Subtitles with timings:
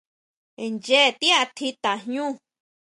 [0.71, 2.25] Ncheé ti atji tajñu.